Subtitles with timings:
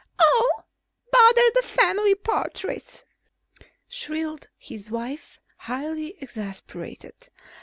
[0.17, 0.63] "Oh,
[1.11, 3.03] bother the family portraits!"
[3.87, 7.29] shrilled his wife, highly exasperated.